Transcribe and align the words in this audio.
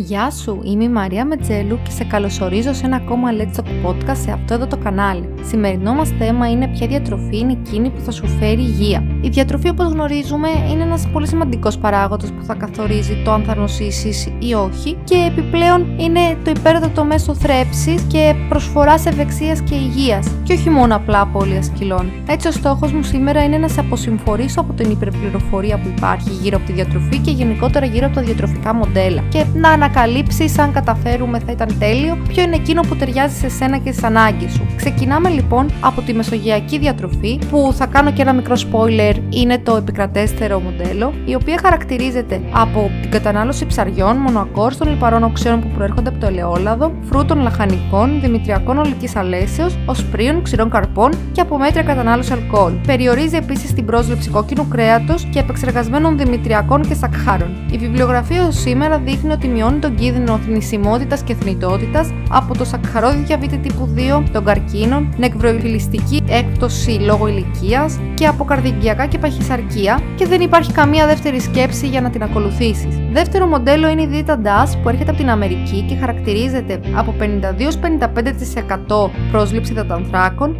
Γεια 0.00 0.30
σου, 0.30 0.60
είμαι 0.64 0.84
η 0.84 0.88
Μαρία 0.88 1.24
Μετζέλου 1.24 1.78
και 1.84 1.90
σε 1.90 2.04
καλωσορίζω 2.04 2.72
σε 2.72 2.86
ένα 2.86 2.96
ακόμα 2.96 3.28
Let's 3.32 3.60
Talk 3.60 3.86
Podcast 3.86 4.16
σε 4.16 4.30
αυτό 4.30 4.54
εδώ 4.54 4.66
το 4.66 4.76
κανάλι. 4.76 5.34
Σημερινό 5.42 5.94
μας 5.94 6.08
θέμα 6.18 6.50
είναι 6.50 6.68
ποια 6.68 6.86
διατροφή 6.86 7.38
είναι 7.38 7.52
εκείνη 7.52 7.90
που 7.90 8.00
θα 8.00 8.10
σου 8.10 8.26
φέρει 8.26 8.60
υγεία. 8.60 9.02
Η 9.20 9.28
διατροφή 9.28 9.68
όπως 9.68 9.92
γνωρίζουμε 9.92 10.48
είναι 10.70 10.82
ένας 10.82 11.08
πολύ 11.12 11.26
σημαντικός 11.26 11.78
παράγοντας 11.78 12.32
που 12.32 12.44
θα 12.44 12.54
καθορίζει 12.54 13.22
το 13.24 13.32
αν 13.32 13.42
θα 13.42 13.54
νοσήσεις 13.54 14.28
ή 14.38 14.54
όχι 14.54 14.98
και 15.04 15.14
επιπλέον 15.30 15.98
είναι 15.98 16.20
το 16.44 16.50
υπέρτατο 16.50 17.04
μέσο 17.04 17.34
θρέψης 17.34 18.02
και 18.02 18.34
προσφοράς 18.48 19.06
ευεξίας 19.06 19.60
και 19.60 19.74
υγείας 19.74 20.28
και 20.42 20.52
όχι 20.52 20.70
μόνο 20.70 20.96
απλά 20.96 21.20
απώλειας 21.20 21.68
κιλών. 21.68 22.12
Έτσι 22.28 22.48
ο 22.48 22.52
στόχος 22.52 22.92
μου 22.92 23.02
σήμερα 23.02 23.44
είναι 23.44 23.58
να 23.58 23.68
σε 23.68 23.80
αποσυμφορήσω 23.80 24.60
από 24.60 24.72
την 24.72 24.90
υπερπληροφορία 24.90 25.78
που 25.78 25.88
υπάρχει 25.96 26.30
γύρω 26.30 26.56
από 26.56 26.66
τη 26.66 26.72
διατροφή 26.72 27.18
και 27.18 27.30
γενικότερα 27.30 27.86
γύρω 27.86 28.06
από 28.06 28.14
τα 28.14 28.22
διατροφικά 28.22 28.74
μοντέλα 28.74 29.22
και 29.28 29.44
να 29.54 29.72
ανακαλύψει 29.88 30.52
αν 30.58 30.72
καταφέρουμε 30.72 31.38
θα 31.38 31.52
ήταν 31.52 31.78
τέλειο, 31.78 32.18
ποιο 32.28 32.42
είναι 32.42 32.54
εκείνο 32.54 32.80
που 32.80 32.96
ταιριάζει 32.96 33.34
σε 33.34 33.48
σένα 33.48 33.78
και 33.78 33.92
στις 33.92 34.04
ανάγκες 34.04 34.52
σου. 34.52 34.66
Ξεκινάμε 34.76 35.28
λοιπόν 35.28 35.70
από 35.80 36.02
τη 36.02 36.14
μεσογειακή 36.14 36.78
διατροφή, 36.78 37.38
που 37.50 37.72
θα 37.74 37.86
κάνω 37.86 38.12
και 38.12 38.22
ένα 38.22 38.32
μικρό 38.32 38.54
spoiler, 38.54 39.14
είναι 39.28 39.58
το 39.58 39.76
επικρατέστερο 39.76 40.60
μοντέλο, 40.60 41.12
η 41.24 41.34
οποία 41.34 41.58
χαρακτηρίζεται 41.62 42.40
από 42.52 42.90
την 43.00 43.10
κατανάλωση 43.10 43.66
ψαριών, 43.66 44.16
μονοακόρστων 44.16 44.88
λιπαρών 44.88 45.22
οξέων 45.22 45.60
που 45.60 45.68
προέρχονται 45.74 46.08
από 46.08 46.18
το 46.18 46.26
ελαιόλαδο, 46.26 46.92
φρούτων 47.02 47.40
λαχανικών, 47.40 48.20
δημητριακών 48.20 48.78
ολικής 48.78 49.16
αλέσεως, 49.16 49.78
οσπρίων, 49.86 50.42
ξηρών 50.42 50.70
καρπών 50.70 51.12
και 51.32 51.40
από 51.40 51.58
μέτρια 51.58 51.82
κατανάλωση 51.82 52.32
αλκοόλ. 52.32 52.72
Περιορίζει 52.86 53.36
επίσης 53.36 53.74
την 53.74 53.84
πρόσληψη 53.84 54.30
κόκκινου 54.30 54.68
κρέατος 54.68 55.28
και 55.32 55.38
επεξεργασμένων 55.38 56.18
δημητριακών 56.18 56.82
και 56.82 56.94
σακχάρων. 56.94 57.50
Η 57.70 57.78
βιβλιογραφία 57.78 58.50
σήμερα 58.50 58.98
δείχνει 58.98 59.32
ότι 59.32 59.48
μειώνει 59.48 59.77
τον 59.80 59.94
κίνδυνο 59.94 60.38
θνησιμότητας 60.38 61.22
και 61.22 61.34
θνητότητας 61.34 62.12
από 62.30 62.58
το 62.58 62.64
σακχαρόδι 62.64 63.22
διαβήτη 63.22 63.58
τύπου 63.58 63.94
2, 63.96 64.22
των 64.32 64.44
καρκίνων, 64.44 65.14
νεκροφιλιστική 65.18 66.22
έκπτωση 66.28 66.90
λόγω 66.90 67.28
ηλικίας 67.28 67.98
και 68.18 68.26
από 68.26 68.44
καρδιγκιακά 68.44 69.06
και 69.06 69.18
παχυσαρκία 69.18 70.00
και 70.14 70.26
δεν 70.26 70.40
υπάρχει 70.40 70.72
καμία 70.72 71.06
δεύτερη 71.06 71.40
σκέψη 71.40 71.86
για 71.86 72.00
να 72.00 72.10
την 72.10 72.22
ακολουθήσεις. 72.22 72.98
Δεύτερο 73.12 73.46
μοντέλο 73.46 73.88
είναι 73.88 74.02
η 74.02 74.06
δίαιτα 74.06 74.40
DAS 74.44 74.78
που 74.82 74.88
έρχεται 74.88 75.10
από 75.10 75.18
την 75.18 75.30
Αμερική 75.30 75.84
και 75.88 75.96
χαρακτηρίζεται 75.96 76.80
από 76.94 77.14
52-55% 77.18 79.10
πρόσληψη 79.30 79.72
δατανθράκων, 79.72 80.56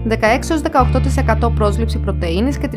16-18% 1.45 1.53
πρόσληψη 1.55 1.99
πρωτεΐνης 1.99 2.59
και 2.59 2.69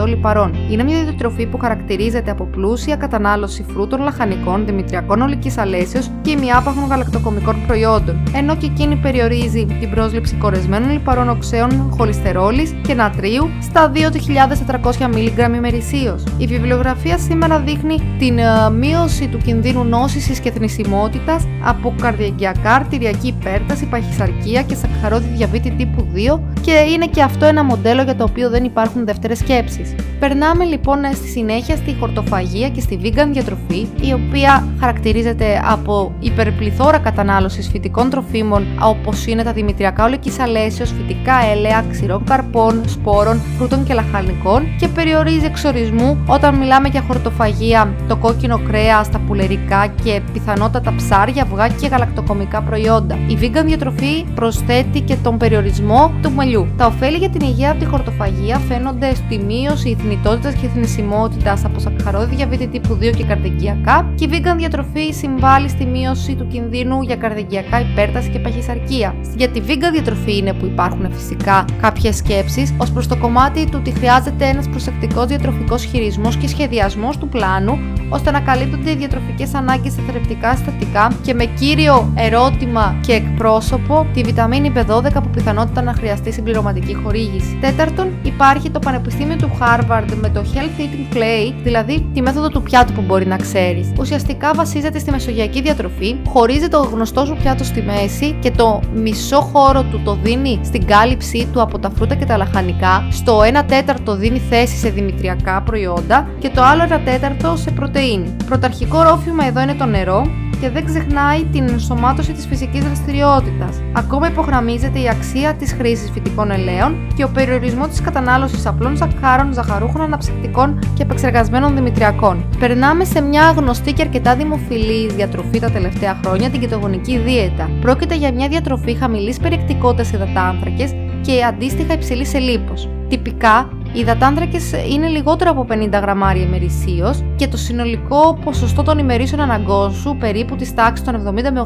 30% 0.00 0.06
λιπαρών. 0.06 0.54
Είναι 0.70 0.82
μια 0.82 1.02
διατροφή 1.02 1.46
που 1.46 1.58
χαρακτηρίζεται 1.58 2.30
από 2.30 2.44
πλούσια 2.44 2.96
κατανάλωση 2.96 3.64
φρούτων, 3.72 4.00
λαχανικών, 4.02 4.66
δημητριακών 4.66 5.20
ολικής 5.20 5.58
αλέσεως 5.58 6.10
και 6.22 6.30
ημιάπαχων 6.30 6.88
γαλακτοκομικών 6.88 7.56
προϊόντων, 7.66 8.22
ενώ 8.34 8.56
και 8.56 8.66
εκείνη 8.66 8.96
περιορίζει 8.96 9.66
την 9.80 9.90
πρόσληψη 9.90 10.34
κορεσμένων 10.34 10.90
λιπαρών 10.90 11.28
οξέων, 11.28 11.94
χολυστερόλης 11.96 12.74
και 12.82 12.94
νατρίου 12.94 13.50
στα 13.60 13.88
2.400 14.08 15.14
mg 15.14 15.54
ημερησίως. 15.54 16.24
Η 16.38 16.46
βιβλιογραφία 16.46 17.18
σήμερα 17.18 17.58
δείχνει 17.58 18.16
την 18.18 18.38
uh, 18.38 18.72
μείωση 18.72 19.28
του 19.28 19.38
κινδύνου 19.38 19.84
νόσησης 19.84 20.40
και 20.40 20.50
θνησιμότητας 20.50 21.44
από 21.64 21.94
καρδιακιακά, 22.00 22.70
αρτηριακή 22.70 23.26
υπέρταση, 23.26 23.86
παχυσαρκία 23.86 24.62
και 24.62 24.74
σακχαρόδι 24.74 25.28
διαβήτη 25.36 25.70
τύπου 25.70 26.06
2 26.36 26.40
και 26.60 26.72
είναι 26.72 27.06
και 27.06 27.22
αυτό 27.22 27.44
ένα 27.46 27.64
μοντέλο 27.64 28.02
για 28.02 28.16
το 28.16 28.24
οποίο 28.24 28.50
δεν 28.50 28.64
υπάρχουν 28.64 29.04
δεύτερες 29.04 29.38
σκέψεις. 29.38 29.94
Περνάμε 30.18 30.64
λοιπόν 30.64 30.98
στη 31.14 31.28
συνέχεια 31.28 31.76
στη 31.76 31.96
χορτοφαγία 32.00 32.68
και 32.68 32.80
στη 32.80 33.00
vegan 33.02 33.28
διατροφή, 33.32 33.86
η 34.00 34.12
οποία 34.12 34.66
χαρακτηρίζεται 34.80 35.60
από 35.64 36.12
υπερπληθώρα 36.20 36.98
κατανάλωσης 36.98 37.68
φυτικών 37.68 38.10
τροφίμων 38.10 38.66
όπως 38.82 39.26
είναι 39.26 39.42
τα 39.42 39.52
δημητριακά 39.52 40.04
ολική 40.04 40.32
αλέσεω, 40.40 40.86
φυτικά 40.86 41.34
έλαια, 41.52 41.84
ξηρών 41.90 42.24
καρπών, 42.24 42.82
σπόρων, 42.86 43.40
φρούτων 43.56 43.84
και 43.84 43.94
λαχανικών 43.98 44.62
και 44.80 44.88
περιορίζει 44.88 45.44
εξορισμού 45.44 46.18
όταν 46.26 46.54
μιλάμε 46.54 46.88
για 46.88 47.02
χορτοφαγία 47.06 47.94
το 48.08 48.16
κόκκινο 48.16 48.58
κρέας, 48.58 49.10
τα 49.10 49.18
πουλερικά 49.26 49.86
και 50.04 50.20
πιθανότατα 50.32 50.94
ψάρια, 50.96 51.42
αυγά 51.42 51.68
και 51.68 51.86
γαλακτοκομικά 51.86 52.62
προϊόντα. 52.62 53.18
Η 53.26 53.38
vegan 53.40 53.64
διατροφή 53.64 54.24
προσθέτει 54.34 55.00
και 55.00 55.16
τον 55.22 55.36
περιορισμό 55.36 56.12
του 56.22 56.30
μελιού. 56.32 56.66
Τα 56.76 56.86
ωφέλη 56.86 57.16
για 57.16 57.30
την 57.30 57.40
υγεία 57.48 57.70
από 57.70 57.78
τη 57.78 57.86
χορτοφαγία 57.86 58.58
φαίνονται 58.58 59.14
στη 59.14 59.38
μείωση 59.38 59.96
θνητότητα 60.00 60.52
και 60.52 60.68
θνησιμότητα 60.68 61.58
από 61.64 61.78
σακχαρόδι 61.78 62.34
διαβήτη 62.34 62.66
τύπου 62.66 62.98
2 63.00 63.16
και 63.16 63.24
καρδικιακά 63.24 64.12
και 64.14 64.24
η 64.24 64.28
vegan 64.32 64.56
διατροφή 64.56 65.12
συμβάλλει 65.12 65.68
στη 65.68 65.84
μείωση 65.84 66.34
του 66.34 66.46
κινδύνου 66.46 67.02
για 67.02 67.16
καρδιακιακά 67.16 67.80
υπέρταση 67.80 68.28
και 68.30 68.38
παχυσαρκία. 68.38 69.14
Για 69.36 69.48
τη 69.48 69.60
vegan 69.66 69.92
διατροφή 69.92 70.36
είναι 70.36 70.52
που 70.52 70.64
υπάρχουν 70.66 71.12
φυσικά 71.12 71.64
κάποιες 71.80 72.16
σκέψεις 72.16 72.74
ως 72.76 72.90
προς 72.90 73.06
το 73.06 73.16
κομμάτι 73.16 73.68
του 73.70 73.82
ότι 73.88 73.98
χρειάζεται 73.98 74.46
ένας 74.46 74.68
προσεκτικός 74.68 75.26
διατροφικός 75.26 75.84
χειρισμός 75.84 76.36
και 76.36 76.48
σχεδιασμός 76.48 77.18
του 77.18 77.28
πλάνου 77.28 77.78
ώστε 78.08 78.30
να 78.30 78.40
καλύπτονται 78.40 78.90
οι 78.90 78.94
διατροφικές 78.94 79.54
ανάγκες 79.54 79.92
σε 79.92 80.00
θρεπτικά 80.08 80.56
συστατικά 80.56 81.12
και 81.22 81.34
με 81.34 81.44
κύριο 81.44 82.12
ερώτημα 82.14 82.96
και 83.06 83.12
εκπρόσωπο 83.12 84.06
τη 84.14 84.22
βιταμίνη 84.22 84.72
B12 84.76 85.12
που 85.12 85.28
πιθανότητα 85.32 85.82
να 85.82 85.92
χρειαστεί 85.92 86.32
συμπληρωματική 86.32 86.94
χορήγηση. 86.94 87.58
Τέταρτον, 87.60 88.08
υπάρχει 88.22 88.70
το 88.70 88.78
Πανεπιστήμιο 88.78 89.36
του 89.36 89.50
Harvard 89.60 90.14
με 90.20 90.28
το 90.28 90.44
Health 90.54 90.80
Eating 90.80 91.16
Clay, 91.16 91.52
δηλαδή 91.62 92.06
τη 92.14 92.22
μέθοδο 92.22 92.48
του 92.48 92.62
πιάτου 92.62 92.92
που 92.92 93.00
μπορεί 93.00 93.26
να 93.26 93.36
ξέρεις. 93.36 93.92
Ουσιαστικά 93.98 94.50
βασίζεται 94.54 94.98
στη 94.98 95.10
μεσογειακή 95.10 95.60
διατροφή, 95.60 96.16
χωρίζει 96.28 96.68
το 96.68 96.78
γνωστός 96.78 97.28
σου 97.28 97.36
πιάτος 97.42 97.66
στη 97.66 97.82
μέση 97.82 98.36
και 98.40 98.50
το 98.50 98.80
μισό 98.94 99.40
χώρο 99.40 99.82
του 99.82 100.00
το 100.04 100.18
δίνει 100.22 100.60
στην 100.64 100.86
κάλυψή 100.86 101.48
του 101.52 101.62
από 101.62 101.78
τα 101.78 101.90
φρούτα 101.90 102.14
και 102.14 102.24
τα 102.24 102.36
λαχανικά, 102.36 103.06
στο 103.10 103.40
1 103.40 103.64
τέταρτο 103.78 104.16
δίνει 104.16 104.38
θέση 104.38 104.76
σε 104.76 104.88
δημητριακά 104.88 105.62
προϊόντα 105.62 106.28
και 106.38 106.48
το 106.48 106.62
άλλο 106.62 106.82
1 106.82 107.00
τέταρτο 107.04 107.56
σε 107.56 107.70
πρωτεΐνη. 107.70 108.36
Πρωταρχικό 108.46 109.02
ρόφημα 109.02 109.44
εδώ 109.46 109.60
είναι 109.60 109.74
το 109.74 109.84
νερό 109.84 110.26
και 110.60 110.70
δεν 110.70 110.84
ξεχνάει 110.84 111.44
την 111.44 111.68
ενσωμάτωση 111.68 112.32
της 112.32 112.46
φυσικής 112.46 112.84
δραστηριότητας. 112.84 113.80
Ακόμα 113.92 114.26
υπογραμμίζεται 114.26 114.98
η 115.00 115.08
αξία 115.08 115.54
της 115.54 115.72
χρήσης 115.72 116.10
φυτικών 116.10 116.50
ελαίων 116.50 116.96
και 117.16 117.24
ο 117.24 117.28
περιορισμός 117.28 117.88
της 117.88 118.00
κατανάλωσης 118.00 118.66
απλών 118.66 118.96
ζαχάρων, 118.96 119.52
ζαχαρούχων 119.52 120.00
αναψυκτικών 120.00 120.78
και 120.94 121.02
επεξεργασμένων 121.02 121.74
δημητριακών. 121.74 122.44
Περνάμε 122.58 123.04
σε 123.04 123.20
μια 123.20 123.50
γνωστή 123.56 123.92
και 123.92 124.02
αρκετά 124.02 124.36
δημοφιλής 124.36 125.14
διατροφή 125.14 125.58
τα 125.58 125.70
τελευταία 125.70 126.20
χρόνια, 126.24 126.50
την 126.50 126.60
κετογονική 126.60 127.18
δίαιτα. 127.18 127.70
Πρόκειται 127.80 128.14
για 128.14 128.32
μια 128.32 128.48
διατροφή 128.48 128.94
χαμηλής 128.94 129.38
περιεκτικότητας 129.38 130.12
υδατάνθρακες 130.12 130.94
και 131.20 131.44
αντίστοιχα 131.44 131.92
υψηλής 131.92 132.28
σε 132.28 132.38
λίπος. 132.38 132.88
Τυπικά, 133.08 133.68
οι 133.92 134.00
υδατάνθρακες 134.00 134.72
είναι 134.92 135.06
λιγότερο 135.06 135.50
από 135.50 135.66
50 135.70 136.00
γραμμάρια 136.00 136.42
ημερησίως 136.42 137.22
και 137.36 137.48
το 137.48 137.56
συνολικό 137.56 138.38
ποσοστό 138.44 138.82
των 138.82 138.98
ημερήσεων 138.98 139.40
αναγκών 139.40 139.92
σου, 139.92 140.16
περίπου 140.20 140.56
της 140.56 140.74
τάξης 140.74 141.04
των 141.04 141.14
70 141.14 141.50
με 141.52 141.64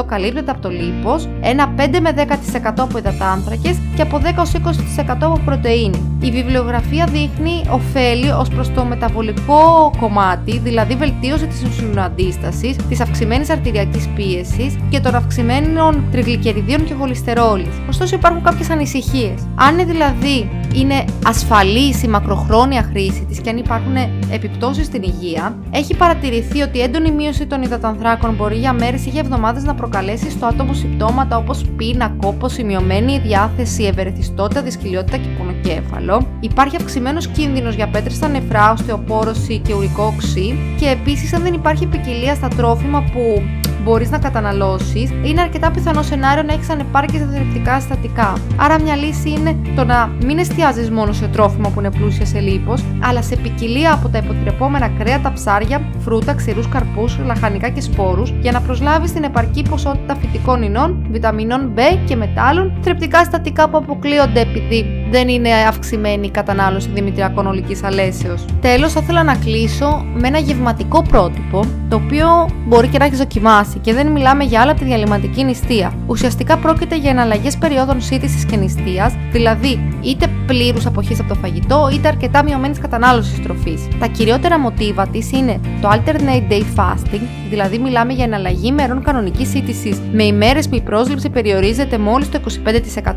80% 0.00 0.06
καλύπτεται 0.06 0.50
από 0.50 0.60
το 0.60 0.68
λίπος, 0.68 1.28
ένα 1.40 1.74
5 1.76 2.00
με 2.00 2.12
10% 2.12 2.82
από 2.82 2.98
υδατάνθρακες 2.98 3.76
και 3.96 4.02
από 4.02 4.18
10 4.18 4.44
20% 4.44 5.16
από 5.20 5.40
πρωτενη. 5.44 6.18
Η 6.20 6.30
βιβλιογραφία 6.30 7.06
δείχνει 7.06 7.62
ωφέλη 7.70 8.30
ως 8.30 8.48
προς 8.48 8.72
το 8.72 8.84
μεταβολικό 8.84 9.92
κομμάτι, 10.00 10.58
δηλαδή 10.58 10.94
βελτίωση 10.94 11.46
της 11.46 11.62
ινσουλινοαντίσταση, 11.62 12.76
της 12.88 13.00
αυξημένης 13.00 13.50
αρτηριακής 13.50 14.08
πίεσης 14.14 14.76
και 14.88 15.00
των 15.00 15.14
αυξημένων 15.14 16.04
τριγλικεριδίων 16.10 16.84
και 16.84 16.94
χολυστερόλης. 16.94 17.74
Ωστόσο, 17.88 18.14
υπάρχουν 18.14 18.42
κάποιες 18.42 18.70
ανησυχίες. 18.70 19.46
Αν 19.54 19.86
δηλαδή 19.86 20.48
είναι 20.76 21.04
ασφαλής 21.26 22.02
η 22.02 22.08
μακροχρόνια 22.08 22.82
χρήση 22.82 23.24
της 23.28 23.40
και 23.40 23.50
αν 23.50 23.56
υπάρχουν 23.56 23.96
επιπτώσεις 24.30 24.86
στην 24.86 25.02
υγεία, 25.02 25.56
έχει 25.70 25.96
παρατηρηθεί 25.96 26.60
ότι 26.62 26.80
έντονη 26.80 27.10
μείωση 27.10 27.46
των 27.46 27.62
υδατανθράκων 27.62 28.34
μπορεί 28.34 28.56
για 28.56 28.72
μέρες 28.72 29.06
ή 29.06 29.08
για 29.08 29.20
εβδομάδες 29.20 29.64
να 29.64 29.74
προκαλέσει 29.74 30.30
στο 30.30 30.46
άτομο 30.46 30.72
συμπτώματα 30.72 31.36
όπως 31.36 31.64
πείνα, 31.76 32.16
κόπος, 32.20 32.52
σημειωμένη 32.52 33.18
διάθεση, 33.18 33.84
ευερεθιστότητα, 33.84 34.62
δυσκολιότητα 34.62 35.16
και 35.16 35.28
πονοκέφαλο. 35.38 36.26
Υπάρχει 36.40 36.76
αυξημένος 36.76 37.26
κίνδυνος 37.26 37.74
για 37.74 37.88
πέτρες 37.88 38.16
στα 38.16 38.28
νεφρά, 38.28 38.72
οστεοπόρωση 38.72 39.58
και 39.58 39.74
ουρικό 39.74 40.04
οξύ. 40.04 40.58
Και 40.78 40.88
επίσης, 40.88 41.32
αν 41.32 41.42
δεν 41.42 41.54
υπάρχει 41.54 41.86
ποικιλία 41.86 42.34
στα 42.34 42.48
τρόφιμα 42.48 43.02
που 43.12 43.42
μπορείς 43.86 44.10
να 44.10 44.18
καταναλώσεις, 44.18 45.10
είναι 45.24 45.40
αρκετά 45.40 45.70
πιθανό 45.70 46.02
σενάριο 46.02 46.42
να 46.42 46.52
έχεις 46.52 46.70
ανεπάρκεια 46.70 47.18
στα 47.18 47.28
θρεπτικά 47.32 47.80
συστατικά. 47.80 48.32
Άρα, 48.56 48.80
μια 48.80 48.96
λύση 48.96 49.30
είναι 49.30 49.56
το 49.76 49.84
να 49.84 50.10
μην 50.24 50.38
εστιάζεις 50.38 50.90
μόνο 50.90 51.12
σε 51.12 51.26
τρόφιμα 51.28 51.68
που 51.70 51.80
είναι 51.80 51.90
πλούσια 51.90 52.26
σε 52.26 52.38
λίπος, 52.38 52.84
αλλά 53.00 53.22
σε 53.22 53.36
ποικιλία 53.36 53.92
από 53.92 54.08
τα 54.08 54.18
υποτρεπόμενα 54.18 54.88
κρέατα, 54.88 55.32
ψάρια, 55.32 55.80
φρούτα, 55.98 56.34
ξηρούς 56.34 56.68
καρπούς, 56.68 57.18
λαχανικά 57.24 57.68
και 57.68 57.80
σπόρους, 57.80 58.32
για 58.40 58.52
να 58.52 58.60
προσλάβεις 58.60 59.12
την 59.12 59.24
επαρκή 59.24 59.62
ποσότητα 59.68 60.14
φυτικών 60.14 60.62
ινών, 60.62 61.06
βιταμινών 61.10 61.72
B 61.76 61.80
και 62.06 62.16
μετάλλων, 62.16 62.78
θρεπτικά 62.82 63.18
συστατικά 63.18 63.68
που 63.68 63.76
αποκλείονται 63.76 64.40
επειδή 64.40 64.95
δεν 65.10 65.28
είναι 65.28 65.50
αυξημένη 65.68 66.26
η 66.26 66.30
κατανάλωση 66.30 66.88
δημητριακών 66.94 67.46
ολικής 67.46 67.82
αλέσεως. 67.82 68.44
Τέλος, 68.60 68.92
θα 68.92 69.00
ήθελα 69.02 69.22
να 69.22 69.36
κλείσω 69.36 70.04
με 70.14 70.28
ένα 70.28 70.38
γευματικό 70.38 71.02
πρότυπο, 71.02 71.64
το 71.88 71.96
οποίο 71.96 72.48
μπορεί 72.66 72.88
και 72.88 72.98
να 72.98 73.04
έχεις 73.04 73.18
δοκιμάσει 73.18 73.78
και 73.78 73.92
δεν 73.92 74.06
μιλάμε 74.06 74.44
για 74.44 74.60
άλλα 74.60 74.70
από 74.70 74.80
τη 74.80 74.86
διαλυματική 74.86 75.44
νηστεία. 75.44 75.92
Ουσιαστικά 76.06 76.56
πρόκειται 76.56 76.96
για 76.96 77.10
εναλλαγές 77.10 77.56
περιόδων 77.56 78.00
σύντησης 78.00 78.44
και 78.44 78.56
νηστείας, 78.56 79.14
δηλαδή 79.32 79.98
είτε 80.02 80.26
πλήρους 80.46 80.86
αποχής 80.86 81.20
από 81.20 81.28
το 81.28 81.34
φαγητό, 81.34 81.90
είτε 81.92 82.08
αρκετά 82.08 82.42
μειωμένης 82.42 82.78
κατανάλωσης 82.78 83.42
τροφής. 83.42 83.88
Τα 83.98 84.06
κυριότερα 84.06 84.58
μοτίβα 84.58 85.08
της 85.08 85.32
είναι 85.32 85.60
το 85.80 85.88
alternate 85.88 86.52
day 86.52 86.62
fasting, 86.76 87.22
δηλαδή 87.50 87.78
μιλάμε 87.78 88.12
για 88.12 88.24
εναλλαγή 88.24 88.66
ημερών 88.66 89.02
κανονικής 89.02 89.48
σύντησης 89.48 90.00
με 90.12 90.24
ημέρες 90.24 90.68
που 90.68 90.74
η 90.74 90.80
πρόσληψη 90.80 91.30
περιορίζεται 91.30 91.98
μόλις 91.98 92.30
το 92.30 92.40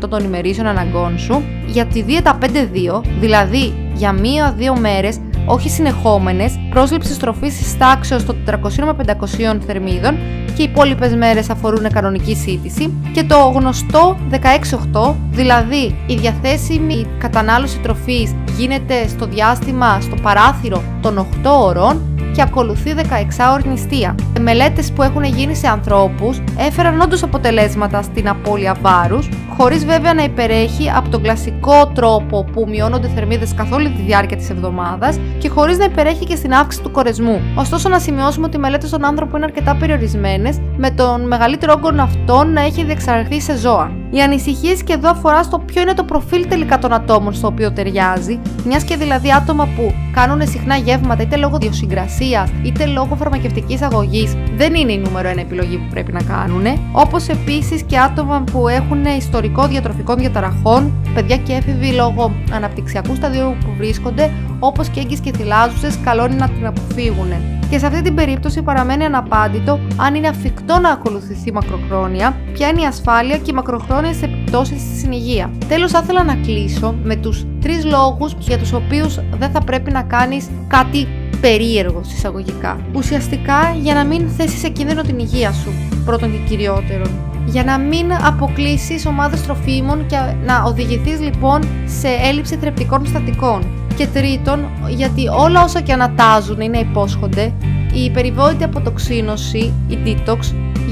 25% 0.04 0.08
των 0.08 0.24
ημερήσεων 0.24 0.66
αναγκών 0.66 1.18
σου, 1.18 1.42
για 1.80 1.88
τη 1.88 2.02
δίαιτα 2.02 2.38
5-2, 2.40 3.02
δηλαδή 3.20 3.74
για 3.94 4.12
μία-δύο 4.12 4.76
μέρες 4.76 5.18
όχι 5.46 5.68
συνεχόμενες, 5.70 6.58
πρόσληψη 6.70 7.18
τροφή 7.18 7.48
της 7.48 7.78
τάξεως 7.78 8.24
των 8.24 8.36
400 8.46 8.94
με 8.96 9.14
500 9.54 9.60
θερμίδων 9.66 10.14
και 10.54 10.62
οι 10.62 10.64
υπόλοιπες 10.64 11.14
μέρες 11.14 11.50
αφορούν 11.50 11.90
κανονική 11.92 12.34
σύντηση. 12.34 12.92
Και 13.12 13.24
το 13.24 13.36
γνωστό 13.54 14.16
16-8, 14.30 15.14
δηλαδή 15.30 15.96
η 16.06 16.14
διαθέσιμη 16.14 17.06
κατανάλωση 17.18 17.78
τροφής 17.78 18.34
γίνεται 18.56 19.08
στο 19.08 19.26
διάστημα, 19.26 20.00
στο 20.00 20.16
παράθυρο 20.22 20.82
των 21.00 21.18
8 21.18 21.50
ώρων 21.62 22.10
και 22.34 22.42
ακολουθεί 22.42 22.94
16ωρη 22.96 23.64
νηστεία. 23.64 24.14
Μελέτες 24.40 24.92
που 24.92 25.02
έχουν 25.02 25.24
γίνει 25.24 25.54
σε 25.54 25.68
ανθρώπους 25.68 26.42
έφεραν 26.58 27.00
όντως 27.00 27.22
αποτελέσματα 27.22 28.02
στην 28.02 28.28
απώλεια 28.28 28.76
βάρους, 28.82 29.28
χωρίς 29.60 29.84
βέβαια 29.84 30.14
να 30.14 30.22
υπερέχει 30.22 30.90
από 30.90 31.08
τον 31.08 31.22
κλασικό 31.22 31.90
τρόπο 31.94 32.44
που 32.52 32.66
μειώνονται 32.68 33.08
θερμίδες 33.08 33.54
καθ' 33.54 33.72
όλη 33.72 33.90
τη 33.90 34.02
διάρκεια 34.02 34.36
της 34.36 34.50
εβδομάδας 34.50 35.18
και 35.38 35.48
χωρίς 35.48 35.78
να 35.78 35.84
υπερέχει 35.84 36.24
και 36.24 36.36
στην 36.36 36.52
αύξηση 36.54 36.82
του 36.82 36.90
κορεσμού. 36.90 37.40
Ωστόσο 37.54 37.88
να 37.88 37.98
σημειώσουμε 37.98 38.46
ότι 38.46 38.56
οι 38.56 38.60
μελέτες 38.60 38.88
στον 38.88 39.04
άνθρωπο 39.04 39.36
είναι 39.36 39.44
αρκετά 39.44 39.76
περιορισμένες, 39.76 40.58
με 40.76 40.90
τον 40.90 41.26
μεγαλύτερο 41.26 41.74
όγκο 41.76 42.02
αυτών 42.02 42.52
να 42.52 42.60
έχει 42.60 42.84
διεξαρθεί 42.84 43.40
σε 43.40 43.56
ζώα. 43.56 43.99
Οι 44.12 44.22
ανησυχίες 44.22 44.82
και 44.82 44.92
εδώ 44.92 45.10
αφορά 45.10 45.42
στο 45.42 45.58
ποιο 45.58 45.82
είναι 45.82 45.94
το 45.94 46.04
προφίλ 46.04 46.48
τελικά 46.48 46.78
των 46.78 46.92
ατόμων 46.92 47.32
στο 47.34 47.46
οποίο 47.46 47.72
ταιριάζει, 47.72 48.38
μιας 48.64 48.84
και 48.84 48.96
δηλαδή 48.96 49.32
άτομα 49.32 49.68
που 49.76 49.94
κάνουν 50.12 50.48
συχνά 50.48 50.76
γεύματα 50.76 51.22
είτε 51.22 51.36
λόγω 51.36 51.58
διοσυγκρασία 51.58 52.48
είτε 52.62 52.86
λόγω 52.86 53.14
φαρμακευτικής 53.14 53.82
αγωγής 53.82 54.36
δεν 54.56 54.74
είναι 54.74 54.92
η 54.92 54.98
νούμερο 54.98 55.28
ένα 55.28 55.40
επιλογή 55.40 55.76
που 55.76 55.86
πρέπει 55.90 56.12
να 56.12 56.22
κάνουν. 56.22 56.64
Όπως 56.92 57.28
επίσης 57.28 57.82
και 57.82 57.98
άτομα 57.98 58.44
που 58.52 58.68
έχουν 58.68 59.04
ιστορικό 59.04 59.66
διατροφικών 59.66 60.16
διαταραχών, 60.16 60.92
παιδιά 61.14 61.36
και 61.36 61.52
έφηβοι 61.52 61.92
λόγω 61.92 62.32
αναπτυξιακού 62.52 63.14
σταδίου 63.14 63.56
που 63.60 63.74
βρίσκονται, 63.76 64.30
όπως 64.58 64.88
και 64.88 65.00
έγκυε 65.00 65.16
και 65.22 65.32
θυλάζουσες, 65.36 65.98
καλό 66.04 66.24
είναι 66.24 66.34
να 66.34 66.48
την 66.48 66.66
αποφύγουν. 66.66 67.32
Και 67.70 67.78
σε 67.78 67.86
αυτή 67.86 68.02
την 68.02 68.14
περίπτωση 68.14 68.62
παραμένει 68.62 69.04
αναπάντητο 69.04 69.80
αν 69.96 70.14
είναι 70.14 70.28
αφικτό 70.28 70.78
να 70.78 70.90
ακολουθηθεί 70.90 71.52
μακροχρόνια, 71.52 72.36
ποια 72.52 72.68
είναι 72.68 72.80
η 72.80 72.84
ασφάλεια 72.84 73.36
και 73.36 73.50
οι 73.50 73.54
μακροχρόνιες 73.54 74.22
επιπτώσεις 74.22 74.80
στην 74.98 75.12
υγεία. 75.12 75.50
Τέλος, 75.68 75.90
θα 75.90 76.00
ήθελα 76.02 76.24
να 76.24 76.34
κλείσω 76.34 76.94
με 77.02 77.16
τους 77.16 77.46
τρεις 77.60 77.84
λόγους 77.84 78.34
για 78.38 78.58
τους 78.58 78.72
οποίους 78.72 79.18
δεν 79.38 79.50
θα 79.50 79.60
πρέπει 79.60 79.90
να 79.90 80.02
κάνεις 80.02 80.48
κάτι 80.66 81.08
περίεργος 81.40 82.08
συσσαγωγικά. 82.08 82.80
Ουσιαστικά 82.94 83.76
για 83.82 83.94
να 83.94 84.04
μην 84.04 84.28
θέσεις 84.28 84.58
σε 84.60 84.68
κίνδυνο 84.68 85.02
την 85.02 85.18
υγεία 85.18 85.52
σου, 85.52 85.72
πρώτον 86.04 86.30
και 86.32 86.38
κυριότερον. 86.48 87.10
Για 87.46 87.64
να 87.64 87.78
μην 87.78 88.12
αποκλείσεις 88.12 89.06
ομάδες 89.06 89.42
τροφίμων 89.42 90.06
και 90.06 90.16
να 90.46 90.62
οδηγηθείς 90.62 91.20
λοιπόν 91.20 91.60
σε 91.86 92.08
έλλειψη 92.08 92.56
θρεπτικών 92.56 93.06
στατικών. 93.06 93.66
Και 93.96 94.06
τρίτον, 94.06 94.68
γιατί 94.88 95.28
όλα 95.28 95.62
όσα 95.62 95.80
και 95.80 95.92
ανατάζουν 95.92 96.60
ή 96.60 96.68
να 96.68 96.78
υπόσχονται, 96.78 97.52
η 97.94 98.10
περιβόητη 98.10 98.64
αποτοξίνωση, 98.64 99.72
η 99.88 99.98
detox, 100.04 100.38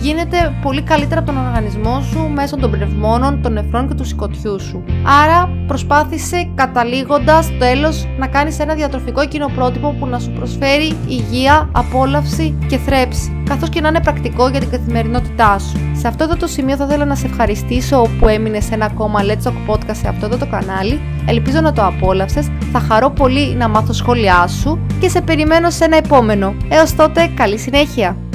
γίνεται 0.00 0.58
πολύ 0.62 0.82
καλύτερα 0.82 1.20
από 1.20 1.32
τον 1.32 1.46
οργανισμό 1.46 2.00
σου 2.00 2.30
μέσω 2.34 2.56
των 2.56 2.70
πνευμόνων, 2.70 3.42
των 3.42 3.52
νεφρών 3.52 3.88
και 3.88 3.94
του 3.94 4.04
σηκωτιού 4.04 4.60
σου. 4.60 4.84
Άρα 5.24 5.50
προσπάθησε 5.66 6.50
καταλήγοντας 6.54 7.50
τέλος 7.58 8.06
να 8.18 8.26
κάνεις 8.26 8.58
ένα 8.58 8.74
διατροφικό 8.74 9.22
πρότυπο 9.54 9.94
που 9.98 10.06
να 10.06 10.18
σου 10.18 10.30
προσφέρει 10.30 10.96
υγεία, 11.06 11.68
απόλαυση 11.72 12.58
και 12.68 12.76
θρέψη, 12.76 13.42
καθώς 13.48 13.68
και 13.68 13.80
να 13.80 13.88
είναι 13.88 14.00
πρακτικό 14.00 14.48
για 14.48 14.60
την 14.60 14.70
καθημερινότητά 14.70 15.58
σου. 15.58 15.78
Σε 15.92 16.08
αυτό 16.08 16.24
εδώ 16.24 16.36
το 16.36 16.46
σημείο 16.46 16.76
θα 16.76 16.84
ήθελα 16.84 17.04
να 17.04 17.14
σε 17.14 17.26
ευχαριστήσω 17.26 18.02
που 18.18 18.28
έμεινες 18.28 18.64
σε 18.64 18.74
ένα 18.74 18.84
ακόμα 18.84 19.20
Let's 19.22 19.48
Talk 19.48 19.72
Podcast 19.72 19.96
σε 19.96 20.08
αυτό 20.08 20.26
εδώ 20.26 20.36
το 20.36 20.46
κανάλι. 20.46 21.00
Ελπίζω 21.26 21.60
να 21.60 21.72
το 21.72 21.84
απόλαυσες, 21.84 22.50
θα 22.72 22.80
χαρώ 22.80 23.10
πολύ 23.10 23.54
να 23.54 23.68
μάθω 23.68 23.92
σχόλιά 23.92 24.46
σου 24.46 24.78
και 25.00 25.08
σε 25.08 25.20
περιμένω 25.20 25.70
σε 25.70 25.84
ένα 25.84 25.96
επόμενο. 25.96 26.54
Έως 26.68 26.94
τότε, 26.94 27.30
καλή 27.34 27.58
συνέχεια! 27.58 28.27